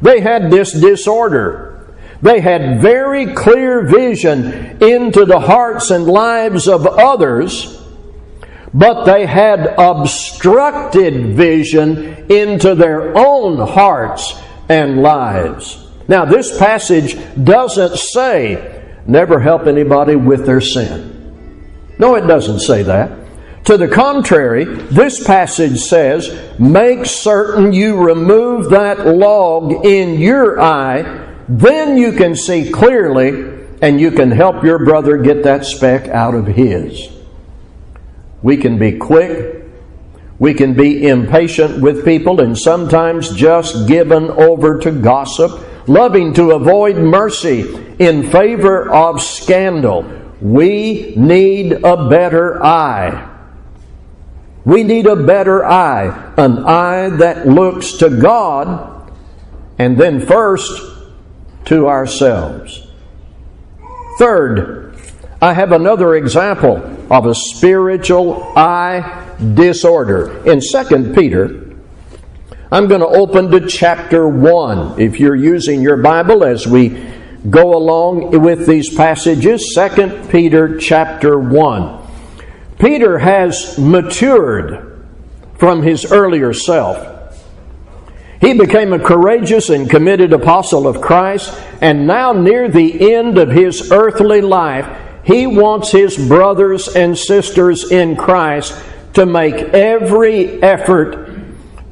They 0.00 0.20
had 0.20 0.50
this 0.50 0.72
disorder. 0.72 1.94
They 2.22 2.40
had 2.40 2.80
very 2.80 3.34
clear 3.34 3.82
vision 3.86 4.82
into 4.82 5.26
the 5.26 5.40
hearts 5.40 5.90
and 5.90 6.06
lives 6.06 6.68
of 6.68 6.86
others, 6.86 7.82
but 8.72 9.04
they 9.04 9.26
had 9.26 9.74
obstructed 9.78 11.34
vision 11.34 12.30
into 12.30 12.74
their 12.74 13.16
own 13.16 13.66
hearts 13.66 14.34
and 14.68 15.02
lives. 15.02 15.89
Now, 16.10 16.24
this 16.24 16.58
passage 16.58 17.16
doesn't 17.44 17.96
say, 17.96 18.84
never 19.06 19.38
help 19.38 19.68
anybody 19.68 20.16
with 20.16 20.44
their 20.44 20.60
sin. 20.60 21.94
No, 22.00 22.16
it 22.16 22.26
doesn't 22.26 22.58
say 22.58 22.82
that. 22.82 23.16
To 23.66 23.76
the 23.76 23.86
contrary, 23.86 24.64
this 24.64 25.22
passage 25.24 25.78
says, 25.78 26.58
make 26.58 27.06
certain 27.06 27.72
you 27.72 27.96
remove 27.96 28.70
that 28.70 29.06
log 29.06 29.86
in 29.86 30.18
your 30.18 30.60
eye, 30.60 31.32
then 31.48 31.96
you 31.96 32.10
can 32.10 32.34
see 32.34 32.72
clearly 32.72 33.68
and 33.80 34.00
you 34.00 34.10
can 34.10 34.32
help 34.32 34.64
your 34.64 34.84
brother 34.84 35.16
get 35.16 35.44
that 35.44 35.64
speck 35.64 36.08
out 36.08 36.34
of 36.34 36.48
his. 36.48 37.08
We 38.42 38.56
can 38.56 38.80
be 38.80 38.98
quick, 38.98 39.64
we 40.40 40.54
can 40.54 40.74
be 40.74 41.06
impatient 41.06 41.80
with 41.80 42.04
people, 42.04 42.40
and 42.40 42.58
sometimes 42.58 43.32
just 43.32 43.86
given 43.86 44.28
over 44.30 44.80
to 44.80 44.90
gossip 44.90 45.68
loving 45.86 46.34
to 46.34 46.52
avoid 46.52 46.96
mercy 46.96 47.60
in 47.98 48.30
favor 48.30 48.90
of 48.90 49.22
scandal. 49.22 50.04
We 50.40 51.14
need 51.16 51.72
a 51.84 52.08
better 52.08 52.62
eye. 52.62 53.28
We 54.64 54.84
need 54.84 55.06
a 55.06 55.16
better 55.16 55.64
eye, 55.64 56.32
an 56.36 56.64
eye 56.64 57.08
that 57.08 57.46
looks 57.46 57.94
to 57.94 58.10
God 58.10 59.10
and 59.78 59.98
then 59.98 60.26
first 60.26 60.82
to 61.66 61.88
ourselves. 61.88 62.86
Third, 64.18 64.94
I 65.40 65.54
have 65.54 65.72
another 65.72 66.14
example 66.16 66.76
of 67.10 67.24
a 67.24 67.34
spiritual 67.34 68.52
eye 68.54 69.26
disorder. 69.54 70.42
In 70.44 70.60
2 70.60 71.14
Peter 71.14 71.69
I'm 72.72 72.86
going 72.86 73.00
to 73.00 73.06
open 73.08 73.50
to 73.50 73.66
chapter 73.66 74.28
1. 74.28 75.00
If 75.00 75.18
you're 75.18 75.34
using 75.34 75.82
your 75.82 75.96
Bible 75.96 76.44
as 76.44 76.68
we 76.68 77.04
go 77.48 77.76
along 77.76 78.30
with 78.42 78.64
these 78.64 78.94
passages, 78.94 79.74
2 79.74 80.28
Peter 80.30 80.78
chapter 80.78 81.36
1. 81.36 82.06
Peter 82.78 83.18
has 83.18 83.76
matured 83.76 85.04
from 85.58 85.82
his 85.82 86.12
earlier 86.12 86.52
self. 86.52 87.36
He 88.40 88.54
became 88.54 88.92
a 88.92 89.00
courageous 89.00 89.68
and 89.68 89.90
committed 89.90 90.32
apostle 90.32 90.86
of 90.86 91.00
Christ, 91.00 91.52
and 91.80 92.06
now 92.06 92.32
near 92.32 92.68
the 92.68 93.12
end 93.14 93.36
of 93.36 93.50
his 93.50 93.90
earthly 93.90 94.42
life, 94.42 94.86
he 95.24 95.44
wants 95.44 95.90
his 95.90 96.16
brothers 96.28 96.86
and 96.94 97.18
sisters 97.18 97.90
in 97.90 98.14
Christ 98.14 98.80
to 99.14 99.26
make 99.26 99.56
every 99.56 100.62
effort 100.62 101.29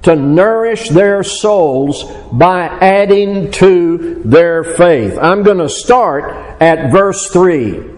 to 0.02 0.14
nourish 0.14 0.88
their 0.90 1.22
souls 1.22 2.04
by 2.32 2.66
adding 2.66 3.50
to 3.50 4.22
their 4.24 4.62
faith. 4.62 5.18
I'm 5.20 5.42
going 5.42 5.58
to 5.58 5.68
start 5.68 6.62
at 6.62 6.92
verse 6.92 7.28
3. 7.30 7.96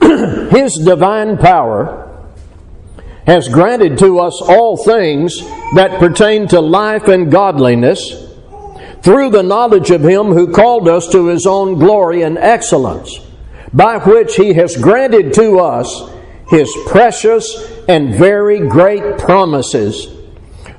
His 0.50 0.74
divine 0.84 1.36
power 1.38 2.04
has 3.26 3.48
granted 3.48 3.98
to 3.98 4.20
us 4.20 4.40
all 4.40 4.76
things 4.76 5.40
that 5.74 5.98
pertain 5.98 6.48
to 6.48 6.60
life 6.60 7.08
and 7.08 7.30
godliness 7.30 8.26
through 9.02 9.30
the 9.30 9.42
knowledge 9.42 9.90
of 9.90 10.02
Him 10.02 10.28
who 10.28 10.52
called 10.52 10.88
us 10.88 11.08
to 11.08 11.26
His 11.26 11.46
own 11.46 11.78
glory 11.78 12.22
and 12.22 12.38
excellence, 12.38 13.18
by 13.72 13.98
which 13.98 14.36
He 14.36 14.54
has 14.54 14.76
granted 14.76 15.34
to 15.34 15.58
us 15.58 16.10
His 16.48 16.74
precious 16.86 17.70
and 17.88 18.14
very 18.14 18.60
great 18.60 19.18
promises 19.18 20.17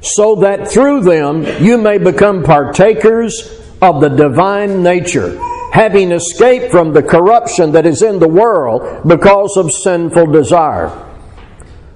so 0.01 0.35
that 0.35 0.67
through 0.69 1.01
them 1.01 1.43
you 1.63 1.77
may 1.77 1.97
become 1.97 2.43
partakers 2.43 3.59
of 3.81 4.01
the 4.01 4.09
divine 4.09 4.83
nature, 4.83 5.39
having 5.71 6.11
escaped 6.11 6.71
from 6.71 6.93
the 6.93 7.03
corruption 7.03 7.71
that 7.71 7.85
is 7.85 8.01
in 8.01 8.19
the 8.19 8.27
world 8.27 9.07
because 9.07 9.55
of 9.57 9.71
sinful 9.71 10.27
desire. 10.27 10.89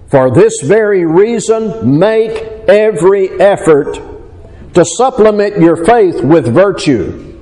For 0.09 0.31
this 0.31 0.61
very 0.61 1.05
reason, 1.05 1.97
make 1.99 2.31
every 2.67 3.29
effort 3.41 3.99
to 4.73 4.85
supplement 4.85 5.59
your 5.59 5.85
faith 5.85 6.23
with 6.23 6.53
virtue, 6.53 7.35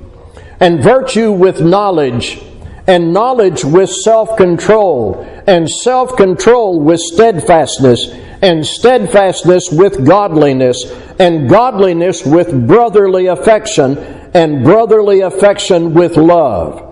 and 0.60 0.82
virtue 0.82 1.32
with 1.32 1.62
knowledge, 1.62 2.41
and 2.88 3.13
knowledge 3.13 3.63
with 3.63 3.89
self 3.89 4.38
control, 4.38 5.21
and 5.47 5.69
self 5.69 6.15
control 6.15 6.80
with 6.80 7.00
steadfastness 7.00 8.08
and 8.41 8.65
steadfastness 8.65 9.69
with 9.71 10.06
godliness, 10.06 10.84
and 11.19 11.49
godliness 11.49 12.25
with 12.25 12.67
brotherly 12.67 13.27
affection, 13.27 13.97
and 14.34 14.63
brotherly 14.63 15.21
affection 15.21 15.93
with 15.93 16.17
love. 16.17 16.88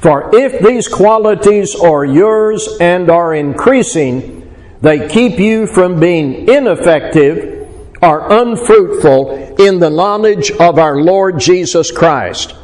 For 0.00 0.34
if 0.34 0.64
these 0.64 0.88
qualities 0.88 1.74
are 1.74 2.04
yours 2.04 2.68
and 2.80 3.10
are 3.10 3.34
increasing, 3.34 4.54
they 4.80 5.08
keep 5.08 5.38
you 5.38 5.66
from 5.66 5.98
being 5.98 6.48
ineffective 6.48 7.68
or 8.00 8.32
unfruitful 8.32 9.56
in 9.58 9.80
the 9.80 9.90
knowledge 9.90 10.52
of 10.52 10.78
our 10.78 11.00
Lord 11.00 11.40
Jesus 11.40 11.90
Christ. 11.90 12.54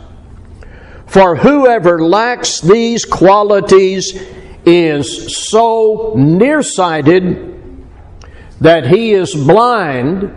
For 1.06 1.36
whoever 1.36 2.02
lacks 2.02 2.60
these 2.60 3.04
qualities 3.04 4.20
is 4.64 5.36
so 5.50 6.14
nearsighted 6.16 7.53
that 8.60 8.86
he 8.86 9.12
is 9.12 9.34
blind, 9.34 10.32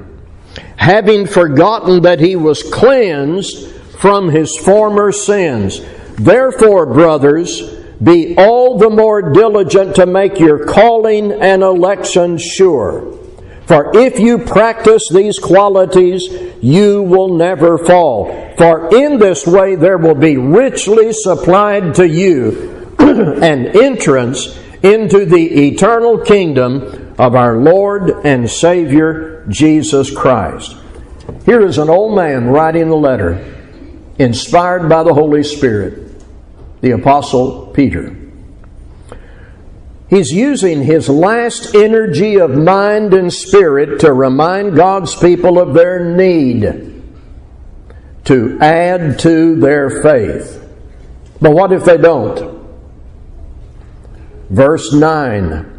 having 0.77 1.27
forgotten 1.27 2.01
that 2.03 2.19
he 2.19 2.35
was 2.35 2.63
cleansed 2.63 3.71
from 3.99 4.29
his 4.29 4.55
former 4.57 5.11
sins. 5.11 5.81
Therefore, 6.15 6.85
brothers, 6.85 7.61
be 8.01 8.35
all 8.37 8.77
the 8.77 8.89
more 8.89 9.33
diligent 9.33 9.95
to 9.95 10.05
make 10.05 10.39
your 10.39 10.65
calling 10.65 11.31
and 11.31 11.63
election 11.63 12.37
sure. 12.37 13.17
For 13.65 13.91
if 13.97 14.19
you 14.19 14.37
practice 14.39 15.09
these 15.11 15.39
qualities, 15.39 16.29
you 16.61 17.03
will 17.03 17.35
never 17.35 17.77
fall. 17.77 18.53
For 18.57 18.95
in 18.95 19.19
this 19.19 19.45
way 19.45 19.75
there 19.75 19.97
will 19.97 20.15
be 20.15 20.37
richly 20.37 21.11
supplied 21.11 21.95
to 21.95 22.07
you 22.07 22.95
an 22.99 23.67
entrance 23.67 24.57
into 24.83 25.25
the 25.25 25.67
eternal 25.67 26.19
kingdom 26.19 27.06
of 27.17 27.35
our 27.35 27.57
Lord 27.57 28.25
and 28.25 28.49
Savior 28.49 29.45
Jesus 29.49 30.15
Christ. 30.15 30.75
Here 31.45 31.65
is 31.65 31.77
an 31.77 31.89
old 31.89 32.15
man 32.15 32.47
writing 32.47 32.89
a 32.89 32.95
letter 32.95 33.55
inspired 34.19 34.87
by 34.87 35.03
the 35.03 35.13
Holy 35.13 35.43
Spirit, 35.43 36.23
the 36.81 36.91
Apostle 36.91 37.67
Peter. 37.67 38.15
He's 40.09 40.31
using 40.31 40.83
his 40.83 41.09
last 41.09 41.75
energy 41.75 42.39
of 42.39 42.51
mind 42.51 43.13
and 43.13 43.33
spirit 43.33 43.99
to 44.01 44.13
remind 44.13 44.75
God's 44.75 45.15
people 45.15 45.59
of 45.59 45.73
their 45.73 46.15
need 46.15 47.03
to 48.25 48.57
add 48.59 49.19
to 49.19 49.59
their 49.59 50.01
faith. 50.01 50.63
But 51.41 51.51
what 51.51 51.73
if 51.73 51.83
they 51.83 51.97
don't? 51.97 52.57
Verse 54.49 54.93
9 54.93 55.76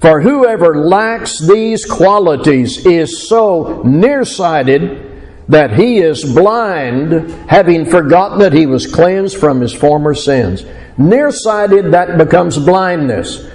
For 0.00 0.20
whoever 0.20 0.86
lacks 0.86 1.40
these 1.40 1.84
qualities 1.84 2.86
is 2.86 3.28
so 3.28 3.82
nearsighted 3.84 5.04
that 5.48 5.74
he 5.74 5.98
is 5.98 6.24
blind, 6.24 7.30
having 7.48 7.86
forgotten 7.86 8.38
that 8.40 8.52
he 8.52 8.66
was 8.66 8.86
cleansed 8.86 9.38
from 9.38 9.60
his 9.60 9.72
former 9.72 10.14
sins. 10.14 10.64
Nearsighted, 10.98 11.92
that 11.92 12.18
becomes 12.18 12.58
blindness. 12.58 13.48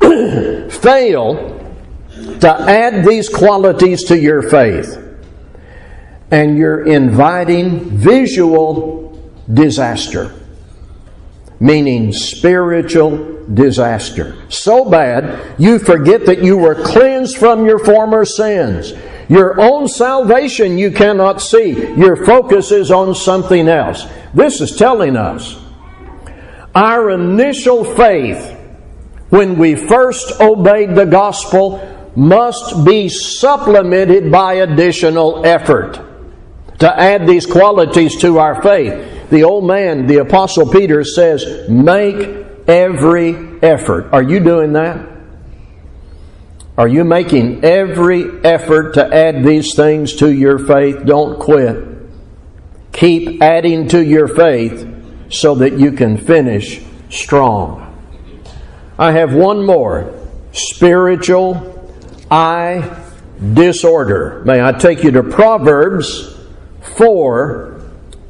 Fail 0.80 1.56
to 2.40 2.48
add 2.48 3.06
these 3.06 3.28
qualities 3.28 4.04
to 4.04 4.18
your 4.18 4.42
faith, 4.42 4.98
and 6.30 6.58
you're 6.58 6.84
inviting 6.84 7.96
visual 7.96 9.32
disaster, 9.52 10.34
meaning 11.58 12.12
spiritual 12.12 13.39
disaster. 13.52 14.36
So 14.48 14.88
bad, 14.88 15.60
you 15.60 15.78
forget 15.78 16.26
that 16.26 16.42
you 16.42 16.56
were 16.56 16.74
cleansed 16.74 17.36
from 17.36 17.64
your 17.64 17.78
former 17.78 18.24
sins. 18.24 18.92
Your 19.28 19.60
own 19.60 19.88
salvation 19.88 20.78
you 20.78 20.90
cannot 20.90 21.40
see. 21.40 21.94
Your 21.94 22.24
focus 22.24 22.72
is 22.72 22.90
on 22.90 23.14
something 23.14 23.68
else. 23.68 24.06
This 24.34 24.60
is 24.60 24.76
telling 24.76 25.16
us 25.16 25.60
our 26.74 27.10
initial 27.10 27.84
faith 27.84 28.56
when 29.28 29.56
we 29.58 29.74
first 29.74 30.40
obeyed 30.40 30.94
the 30.94 31.06
gospel 31.06 31.86
must 32.16 32.84
be 32.84 33.08
supplemented 33.08 34.30
by 34.32 34.54
additional 34.54 35.46
effort 35.46 36.00
to 36.80 37.00
add 37.00 37.26
these 37.26 37.46
qualities 37.46 38.16
to 38.20 38.38
our 38.38 38.60
faith. 38.62 39.30
The 39.30 39.44
old 39.44 39.64
man, 39.64 40.06
the 40.06 40.18
apostle 40.18 40.68
Peter 40.68 41.04
says, 41.04 41.68
make 41.68 42.49
every 42.68 43.34
effort. 43.62 44.12
Are 44.12 44.22
you 44.22 44.40
doing 44.40 44.72
that? 44.74 45.08
Are 46.78 46.88
you 46.88 47.04
making 47.04 47.64
every 47.64 48.42
effort 48.44 48.94
to 48.94 49.14
add 49.14 49.44
these 49.44 49.74
things 49.74 50.16
to 50.16 50.32
your 50.32 50.58
faith? 50.58 51.04
Don't 51.04 51.38
quit. 51.38 51.84
Keep 52.92 53.42
adding 53.42 53.88
to 53.88 54.02
your 54.02 54.28
faith 54.28 54.88
so 55.30 55.56
that 55.56 55.78
you 55.78 55.92
can 55.92 56.16
finish 56.16 56.82
strong. 57.10 57.86
I 58.98 59.12
have 59.12 59.34
one 59.34 59.64
more 59.64 60.12
spiritual 60.52 61.92
eye 62.30 63.02
disorder. 63.54 64.42
May 64.44 64.62
I 64.62 64.72
take 64.72 65.04
you 65.04 65.10
to 65.12 65.22
Proverbs 65.22 66.36
4 66.96 67.80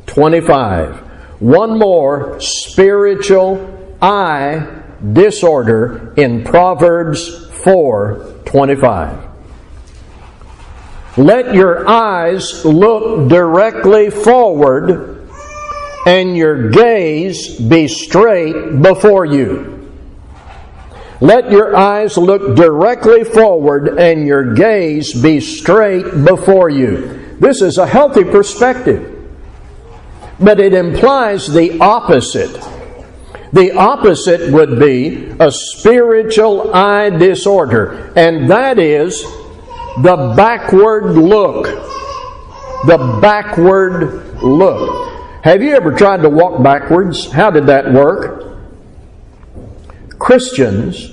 25. 0.07 0.97
One 1.41 1.79
more 1.79 2.41
spiritual 2.41 3.70
eye 4.03 4.67
disorder 5.13 6.13
in 6.17 6.45
Proverbs 6.45 7.49
4:25. 7.63 9.17
Let 11.17 11.55
your 11.55 11.89
eyes 11.89 12.65
look 12.65 13.29
directly 13.29 14.11
forward 14.11 15.29
and 16.07 16.37
your 16.37 16.71
gaze 16.71 17.59
be 17.59 17.89
straight 17.89 18.81
before 18.81 19.27
you. 19.27 19.91
Let 21.21 21.51
your 21.51 21.77
eyes 21.77 22.17
look 22.17 22.57
directly 22.57 23.25
forward 23.25 23.99
and 23.99 24.27
your 24.27 24.55
gaze 24.55 25.13
be 25.13 25.41
straight 25.41 26.25
before 26.25 26.71
you. 26.71 27.37
This 27.39 27.61
is 27.61 27.77
a 27.77 27.87
healthy 27.87 28.25
perspective, 28.25 29.19
but 30.39 30.59
it 30.59 30.73
implies 30.73 31.53
the 31.53 31.79
opposite. 31.81 32.57
The 33.53 33.73
opposite 33.73 34.53
would 34.53 34.79
be 34.79 35.35
a 35.41 35.51
spiritual 35.51 36.73
eye 36.73 37.11
disorder, 37.11 38.13
and 38.15 38.49
that 38.51 38.79
is 38.79 39.23
the 40.03 40.35
backward 40.37 41.17
look. 41.17 41.67
The 42.87 43.19
backward 43.21 44.41
look. 44.43 45.43
Have 45.43 45.63
you 45.63 45.71
ever 45.71 45.93
tried 45.97 46.23
to 46.23 46.31
walk 46.31 46.63
backwards? 46.63 47.31
How 47.31 47.51
did 47.51 47.67
that 47.67 47.93
work? 47.93 48.57
Christians 50.19 51.11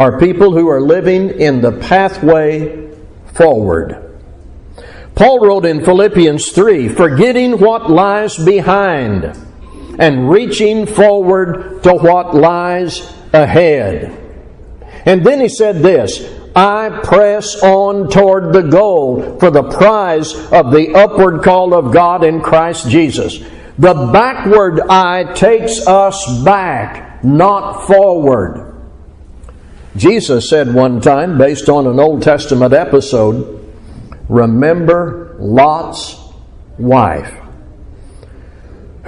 are 0.00 0.18
people 0.18 0.52
who 0.52 0.68
are 0.68 0.80
living 0.80 1.30
in 1.40 1.60
the 1.60 1.72
pathway 1.72 2.90
forward. 3.34 4.18
Paul 5.14 5.40
wrote 5.40 5.66
in 5.66 5.84
Philippians 5.84 6.50
3 6.50 6.88
forgetting 6.88 7.60
what 7.60 7.90
lies 7.90 8.36
behind 8.38 9.36
and 10.00 10.30
reaching 10.30 10.86
forward 10.86 11.82
to 11.84 11.94
what 11.94 12.34
lies 12.34 13.14
ahead. 13.32 14.16
And 15.06 15.24
then 15.24 15.40
he 15.40 15.48
said 15.48 15.76
this 15.76 16.40
I 16.56 17.00
press 17.04 17.62
on 17.62 18.10
toward 18.10 18.52
the 18.52 18.62
goal 18.62 19.38
for 19.38 19.50
the 19.50 19.62
prize 19.62 20.34
of 20.50 20.72
the 20.72 20.94
upward 20.94 21.44
call 21.44 21.74
of 21.74 21.92
God 21.92 22.24
in 22.24 22.40
Christ 22.40 22.88
Jesus. 22.88 23.38
The 23.78 24.10
backward 24.12 24.80
eye 24.90 25.32
takes 25.34 25.86
us 25.86 26.42
back, 26.42 27.22
not 27.22 27.86
forward. 27.86 28.66
Jesus 29.96 30.48
said 30.48 30.74
one 30.74 31.00
time, 31.00 31.38
based 31.38 31.68
on 31.68 31.86
an 31.86 31.98
Old 31.98 32.22
Testament 32.22 32.72
episode, 32.72 33.64
remember 34.28 35.36
Lot's 35.38 36.16
wife, 36.78 37.39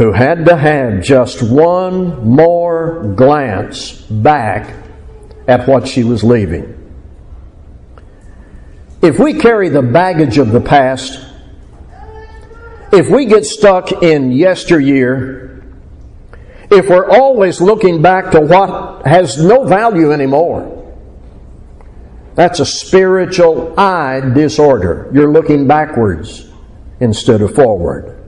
who 0.02 0.10
had 0.10 0.46
to 0.46 0.56
have 0.56 1.00
just 1.00 1.40
one 1.40 2.28
more 2.28 3.04
glance 3.14 3.92
back 3.92 4.74
at 5.46 5.68
what 5.68 5.86
she 5.86 6.02
was 6.02 6.24
leaving. 6.24 6.76
If 9.00 9.20
we 9.20 9.34
carry 9.34 9.68
the 9.68 9.80
baggage 9.80 10.38
of 10.38 10.50
the 10.50 10.60
past, 10.60 11.24
if 12.92 13.08
we 13.10 13.26
get 13.26 13.44
stuck 13.44 14.02
in 14.02 14.32
yesteryear, 14.32 15.64
if 16.68 16.88
we're 16.88 17.08
always 17.08 17.60
looking 17.60 18.02
back 18.02 18.32
to 18.32 18.40
what 18.40 19.06
has 19.06 19.40
no 19.40 19.62
value 19.62 20.10
anymore, 20.10 20.98
that's 22.34 22.58
a 22.58 22.66
spiritual 22.66 23.78
eye 23.78 24.18
disorder. 24.34 25.08
You're 25.14 25.30
looking 25.30 25.68
backwards 25.68 26.50
instead 26.98 27.40
of 27.40 27.54
forward. 27.54 28.21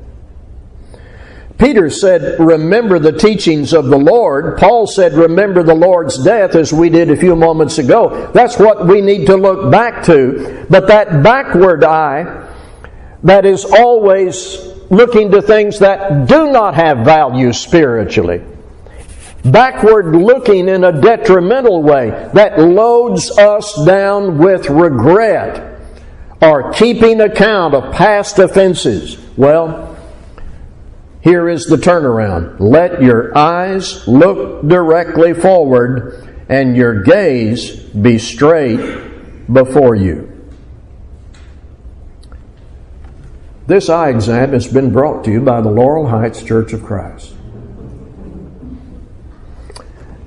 Peter 1.59 1.89
said, 1.89 2.39
Remember 2.41 2.99
the 2.99 3.13
teachings 3.13 3.73
of 3.73 3.87
the 3.87 3.99
Lord. 3.99 4.59
Paul 4.59 4.87
said, 4.87 5.13
Remember 5.13 5.63
the 5.63 5.75
Lord's 5.75 6.23
death, 6.23 6.55
as 6.55 6.73
we 6.73 6.91
did 6.91 7.11
a 7.11 7.17
few 7.17 7.37
moments 7.37 7.79
ago. 7.79 8.31
That's 8.35 8.59
what 8.59 8.87
we 8.87 9.01
need 9.01 9.27
to 9.27 9.37
look 9.37 9.71
back 9.71 10.05
to. 10.07 10.67
But 10.69 10.89
that 10.89 11.23
backward 11.23 11.85
eye, 11.85 12.51
that 13.23 13.47
is 13.47 13.65
always 13.65 14.59
looking 14.91 15.31
to 15.31 15.41
things 15.41 15.79
that 15.79 16.27
do 16.27 16.51
not 16.51 16.75
have 16.75 17.05
value 17.05 17.53
spiritually, 17.53 18.43
backward 19.45 20.15
looking 20.15 20.69
in 20.69 20.83
a 20.83 21.01
detrimental 21.01 21.83
way, 21.83 22.31
that 22.35 22.59
loads 22.59 23.31
us 23.39 23.85
down 23.85 24.39
with 24.39 24.69
regret 24.69 25.81
or 26.43 26.73
keeping 26.73 27.21
account 27.21 27.75
of 27.75 27.95
past 27.95 28.39
offenses. 28.39 29.19
Well, 29.37 29.94
here 31.25 31.49
is 31.49 31.65
the 31.65 31.77
turnaround. 31.77 32.61
Let 32.61 33.01
your 33.01 33.37
eyes 33.37 34.07
look 34.07 34.69
directly 34.69 35.33
forward 35.33 36.45
and 36.51 36.77
your 36.77 37.03
gaze 37.03 37.77
be 37.77 38.19
straight 38.19 39.51
before 39.51 39.95
you. 39.95 40.31
This 43.67 43.89
eye 43.89 44.11
exam 44.11 44.53
has 44.53 44.71
been 44.71 44.93
brought 44.93 45.25
to 45.25 45.31
you 45.31 45.41
by 45.41 45.63
the 45.63 45.71
Laurel 45.71 46.07
Heights 46.07 46.43
Church 46.43 46.75
of 46.75 46.85
Christ. 46.85 47.35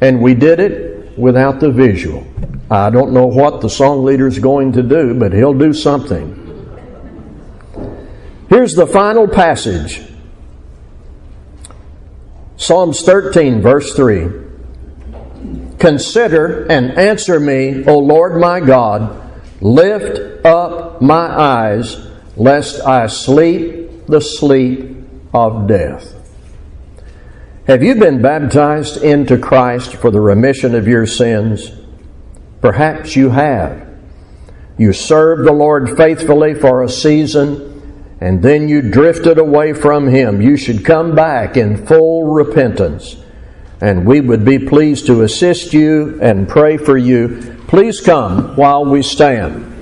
And 0.01 0.19
we 0.19 0.33
did 0.33 0.59
it 0.59 1.15
without 1.15 1.59
the 1.59 1.69
visual. 1.69 2.25
I 2.71 2.89
don't 2.89 3.13
know 3.13 3.27
what 3.27 3.61
the 3.61 3.69
song 3.69 4.03
leader 4.03 4.25
is 4.25 4.39
going 4.39 4.71
to 4.71 4.81
do, 4.81 5.13
but 5.13 5.31
he'll 5.31 5.53
do 5.53 5.73
something. 5.73 6.43
Here's 8.49 8.73
the 8.73 8.87
final 8.87 9.27
passage 9.27 10.01
Psalms 12.57 13.03
13, 13.03 13.61
verse 13.61 13.93
3. 13.93 14.29
Consider 15.77 16.65
and 16.65 16.97
answer 16.97 17.39
me, 17.39 17.85
O 17.85 17.99
Lord 17.99 18.41
my 18.41 18.59
God. 18.59 19.31
Lift 19.61 20.43
up 20.43 20.99
my 20.99 21.27
eyes, 21.27 21.97
lest 22.35 22.81
I 22.81 23.07
sleep 23.07 24.07
the 24.07 24.19
sleep 24.19 24.97
of 25.33 25.67
death. 25.67 26.15
Have 27.67 27.83
you 27.83 27.93
been 27.95 28.23
baptized 28.23 29.03
into 29.03 29.37
Christ 29.37 29.93
for 29.93 30.09
the 30.09 30.21
remission 30.21 30.73
of 30.73 30.87
your 30.87 31.05
sins? 31.05 31.71
Perhaps 32.61 33.15
you 33.15 33.29
have. 33.29 33.87
You 34.79 34.93
served 34.93 35.47
the 35.47 35.53
Lord 35.53 35.95
faithfully 35.95 36.55
for 36.55 36.81
a 36.81 36.89
season 36.89 37.76
and 38.19 38.41
then 38.41 38.67
you 38.67 38.81
drifted 38.81 39.37
away 39.37 39.73
from 39.73 40.07
Him. 40.07 40.41
You 40.41 40.57
should 40.57 40.83
come 40.83 41.15
back 41.15 41.57
in 41.57 41.85
full 41.85 42.23
repentance 42.23 43.17
and 43.81 44.05
we 44.05 44.21
would 44.21 44.43
be 44.43 44.57
pleased 44.57 45.05
to 45.05 45.21
assist 45.21 45.73
you 45.73 46.19
and 46.21 46.49
pray 46.49 46.77
for 46.77 46.97
you. 46.97 47.55
Please 47.67 48.01
come 48.01 48.55
while 48.55 48.85
we 48.85 49.03
stand. 49.03 49.76